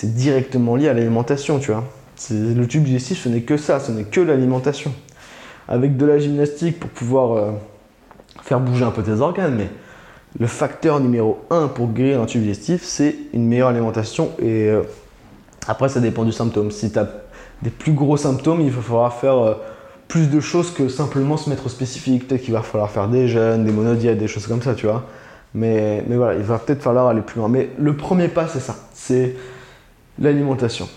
directement 0.03 0.77
lié 0.77 0.89
à 0.89 0.95
l'alimentation, 0.95 1.59
tu 1.59 1.73
vois. 1.73 1.85
C'est, 2.15 2.55
le 2.55 2.67
tube 2.67 2.85
digestif, 2.85 3.23
ce 3.23 3.29
n'est 3.29 3.43
que 3.43 3.57
ça, 3.57 3.81
ce 3.81 3.93
n'est 3.93 4.05
que 4.05 4.21
l'alimentation. 4.21 4.93
Avec 5.69 5.97
de 5.97 6.07
la 6.07 6.19
gymnastique 6.19 6.79
pour 6.79 6.91
pouvoir 6.91 7.33
euh, 7.33 7.51
faire 8.43 8.61
bouger 8.61 8.85
un 8.85 8.93
peu 8.93 9.03
tes 9.03 9.21
organes, 9.21 9.57
mais 9.57 9.69
le 10.39 10.47
facteur 10.47 11.01
numéro 11.01 11.41
1 11.51 11.69
pour 11.69 11.89
guérir 11.89 12.21
un 12.21 12.27
tube 12.27 12.43
digestif, 12.43 12.83
c'est 12.85 13.17
une 13.33 13.47
meilleure 13.47 13.69
alimentation. 13.69 14.31
Et 14.39 14.69
euh, 14.69 14.83
après, 15.67 15.89
ça 15.89 16.01
dépend 16.01 16.25
du 16.25 16.33
symptôme. 16.33 16.71
Si 16.71 16.93
tu 16.93 16.99
as 16.99 17.09
des 17.63 17.71
plus 17.71 17.93
gros 17.93 18.17
symptômes, 18.17 18.61
il 18.61 18.71
falloir 18.71 19.13
faire 19.15 19.39
euh, 19.39 19.55
plus 20.09 20.31
de 20.31 20.41
choses 20.41 20.73
que 20.73 20.89
simplement 20.89 21.37
se 21.37 21.51
mettre 21.51 21.67
au 21.67 21.69
spécifique. 21.69 22.29
Peut-être 22.29 22.43
qu'il 22.43 22.53
va 22.53 22.63
falloir 22.63 22.91
faire 22.91 23.09
des 23.09 23.29
jeûnes, 23.29 23.65
des 23.65 23.73
monodiètes, 23.73 24.19
des 24.19 24.29
choses 24.29 24.47
comme 24.47 24.63
ça, 24.63 24.75
tu 24.75 24.87
vois. 24.87 25.05
Mais, 25.55 26.05
mais 26.07 26.17
voilà, 26.17 26.35
il 26.35 26.43
va 26.43 26.59
peut-être 26.59 26.83
falloir 26.83 27.09
aller 27.09 27.23
plus 27.23 27.39
loin. 27.41 27.49
Mais 27.49 27.71
le 27.79 27.97
premier 27.97 28.29
pas, 28.29 28.47
c'est 28.47 28.61
ça. 28.61 28.77
C'est 28.93 29.35
l'alimentation. 30.19 30.89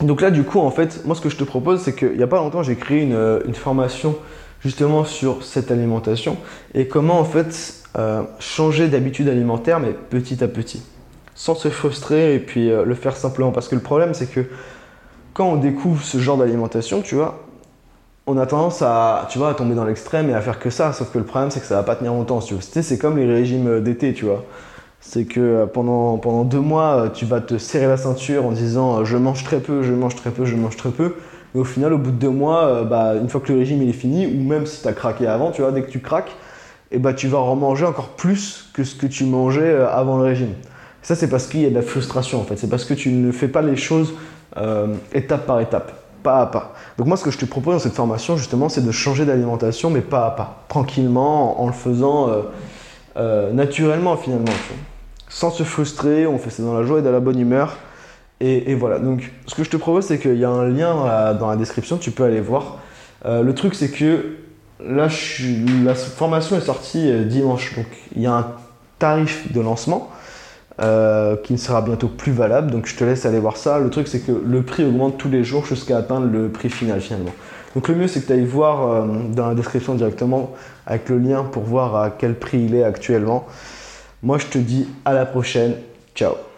Donc 0.00 0.20
là, 0.20 0.30
du 0.30 0.42
coup, 0.44 0.58
en 0.60 0.70
fait, 0.70 1.04
moi, 1.04 1.14
ce 1.14 1.20
que 1.20 1.28
je 1.28 1.36
te 1.36 1.44
propose, 1.44 1.80
c'est 1.80 1.94
qu'il 1.94 2.16
n'y 2.16 2.22
a 2.22 2.26
pas 2.26 2.38
longtemps, 2.38 2.62
j'ai 2.62 2.76
créé 2.76 3.02
une, 3.02 3.14
euh, 3.14 3.40
une 3.46 3.54
formation 3.54 4.16
justement 4.60 5.04
sur 5.04 5.44
cette 5.44 5.70
alimentation 5.70 6.36
et 6.74 6.88
comment, 6.88 7.18
en 7.18 7.24
fait, 7.24 7.74
euh, 7.98 8.22
changer 8.38 8.88
d'habitude 8.88 9.28
alimentaire, 9.28 9.80
mais 9.80 9.92
petit 9.92 10.42
à 10.42 10.48
petit, 10.48 10.82
sans 11.34 11.54
se 11.54 11.68
frustrer 11.68 12.34
et 12.34 12.38
puis 12.38 12.70
euh, 12.70 12.84
le 12.84 12.94
faire 12.94 13.16
simplement. 13.16 13.52
Parce 13.52 13.68
que 13.68 13.74
le 13.74 13.80
problème, 13.80 14.14
c'est 14.14 14.30
que 14.30 14.46
quand 15.34 15.46
on 15.46 15.56
découvre 15.56 16.02
ce 16.02 16.18
genre 16.18 16.36
d'alimentation, 16.36 17.02
tu 17.02 17.14
vois, 17.14 17.40
on 18.26 18.38
a 18.38 18.46
tendance 18.46 18.82
à, 18.82 19.26
tu 19.30 19.38
vois, 19.38 19.50
à 19.50 19.54
tomber 19.54 19.74
dans 19.74 19.84
l'extrême 19.84 20.30
et 20.30 20.34
à 20.34 20.40
faire 20.40 20.58
que 20.58 20.70
ça. 20.70 20.92
Sauf 20.92 21.12
que 21.12 21.18
le 21.18 21.24
problème, 21.24 21.50
c'est 21.50 21.60
que 21.60 21.66
ça 21.66 21.76
va 21.76 21.82
pas 21.82 21.96
tenir 21.96 22.12
longtemps. 22.12 22.38
tu 22.38 22.54
C'est 22.60 22.98
comme 22.98 23.16
les 23.16 23.26
régimes 23.26 23.80
d'été, 23.80 24.12
tu 24.12 24.24
vois. 24.26 24.44
C'est 25.00 25.24
que 25.24 25.40
euh, 25.40 25.66
pendant, 25.66 26.16
pendant 26.18 26.44
deux 26.44 26.60
mois, 26.60 26.94
euh, 26.94 27.08
tu 27.08 27.24
vas 27.24 27.40
te 27.40 27.58
serrer 27.58 27.88
la 27.88 27.96
ceinture 27.96 28.46
en 28.46 28.52
disant 28.52 29.00
euh, 29.00 29.04
je 29.04 29.16
mange 29.16 29.42
très 29.42 29.58
peu, 29.58 29.82
je 29.82 29.92
mange 29.92 30.14
très 30.14 30.30
peu, 30.30 30.44
je 30.44 30.54
mange 30.54 30.76
très 30.76 30.90
peu. 30.90 31.14
Mais 31.54 31.60
au 31.60 31.64
final, 31.64 31.92
au 31.92 31.98
bout 31.98 32.10
de 32.10 32.16
deux 32.16 32.30
mois, 32.30 32.64
euh, 32.64 32.84
bah, 32.84 33.14
une 33.14 33.28
fois 33.28 33.40
que 33.40 33.52
le 33.52 33.58
régime 33.58 33.82
il 33.82 33.90
est 33.90 33.94
fini, 33.94 34.26
ou 34.26 34.42
même 34.42 34.66
si 34.66 34.82
tu 34.82 34.88
as 34.88 34.92
craqué 34.92 35.26
avant, 35.26 35.50
tu 35.50 35.62
vois, 35.62 35.72
dès 35.72 35.82
que 35.82 35.90
tu 35.90 36.00
craques, 36.00 36.32
et 36.90 36.98
bah, 36.98 37.12
tu 37.14 37.28
vas 37.28 37.38
remanger 37.38 37.84
encore 37.84 38.10
plus 38.10 38.70
que 38.74 38.84
ce 38.84 38.94
que 38.94 39.06
tu 39.06 39.24
mangeais 39.24 39.62
euh, 39.62 39.88
avant 39.90 40.16
le 40.16 40.24
régime. 40.24 40.54
Ça, 41.02 41.14
c'est 41.14 41.28
parce 41.28 41.46
qu'il 41.46 41.60
y 41.60 41.66
a 41.66 41.70
de 41.70 41.74
la 41.74 41.82
frustration 41.82 42.40
en 42.40 42.44
fait. 42.44 42.56
C'est 42.56 42.68
parce 42.68 42.84
que 42.84 42.94
tu 42.94 43.10
ne 43.10 43.32
fais 43.32 43.48
pas 43.48 43.62
les 43.62 43.76
choses 43.76 44.14
euh, 44.58 44.94
étape 45.14 45.46
par 45.46 45.60
étape, 45.60 45.92
pas 46.22 46.42
à 46.42 46.46
pas. 46.46 46.74
Donc, 46.98 47.06
moi, 47.06 47.16
ce 47.16 47.24
que 47.24 47.30
je 47.30 47.38
te 47.38 47.46
propose 47.46 47.74
dans 47.74 47.80
cette 47.80 47.94
formation, 47.94 48.36
justement, 48.36 48.68
c'est 48.68 48.84
de 48.84 48.90
changer 48.92 49.24
d'alimentation, 49.24 49.88
mais 49.88 50.02
pas 50.02 50.26
à 50.26 50.30
pas, 50.30 50.64
tranquillement, 50.68 51.62
en, 51.62 51.66
le 51.66 51.72
faisant 51.72 52.28
euh, 52.28 52.42
euh, 53.16 53.52
naturellement 53.52 54.16
finalement. 54.16 54.52
Sans 55.28 55.50
se 55.50 55.62
frustrer, 55.62 56.26
on 56.26 56.38
fait 56.38 56.50
ça 56.50 56.62
dans 56.62 56.78
la 56.78 56.84
joie 56.84 56.98
et 56.98 57.02
dans 57.02 57.12
la 57.12 57.20
bonne 57.20 57.38
humeur. 57.38 57.76
Et, 58.40 58.74
voilà, 58.74 58.98
donc 58.98 59.30
ce 59.46 59.54
que 59.54 59.62
je 59.62 59.70
te 59.70 59.76
propose, 59.76 60.06
c'est 60.06 60.18
qu'il 60.18 60.36
y 60.36 60.44
a 60.44 60.50
un 60.50 60.68
lien 60.68 61.34
dans 61.38 61.48
la, 61.48 61.54
description, 61.54 61.96
tu 61.96 62.10
peux 62.10 62.24
aller 62.24 62.40
voir. 62.40 62.78
Le 63.24 63.52
truc, 63.52 63.76
c'est 63.76 63.92
que 63.92 64.34
là, 64.84 65.06
la 65.84 65.94
formation 65.94 66.56
est 66.56 66.62
sortie 66.62 67.24
dimanche, 67.26 67.76
donc 67.76 67.86
il 68.16 68.22
y 68.22 68.26
a 68.26 68.32
un 68.32 68.46
tarif 68.98 69.52
de 69.52 69.60
lancement 69.60 70.10
euh, 70.80 71.36
qui 71.36 71.52
ne 71.52 71.58
sera 71.58 71.82
bientôt 71.82 72.08
plus 72.08 72.32
valable, 72.32 72.70
donc 72.70 72.86
je 72.86 72.96
te 72.96 73.04
laisse 73.04 73.26
aller 73.26 73.38
voir 73.38 73.56
ça. 73.56 73.78
Le 73.78 73.90
truc, 73.90 74.08
c'est 74.08 74.20
que 74.20 74.32
le 74.32 74.62
prix 74.62 74.84
augmente 74.84 75.18
tous 75.18 75.28
les 75.28 75.44
jours 75.44 75.66
jusqu'à 75.66 75.98
atteindre 75.98 76.26
le 76.26 76.48
prix 76.48 76.70
final 76.70 77.00
finalement. 77.00 77.32
Donc 77.74 77.88
le 77.88 77.94
mieux, 77.94 78.08
c'est 78.08 78.20
que 78.20 78.26
tu 78.26 78.32
ailles 78.32 78.44
voir 78.44 78.88
euh, 78.88 79.06
dans 79.34 79.48
la 79.48 79.54
description 79.54 79.94
directement 79.94 80.52
avec 80.86 81.08
le 81.08 81.18
lien 81.18 81.44
pour 81.44 81.62
voir 81.62 81.96
à 81.96 82.10
quel 82.10 82.34
prix 82.34 82.64
il 82.64 82.74
est 82.74 82.84
actuellement. 82.84 83.46
Moi, 84.22 84.38
je 84.38 84.46
te 84.46 84.58
dis 84.58 84.88
à 85.04 85.14
la 85.14 85.26
prochaine. 85.26 85.74
Ciao 86.14 86.51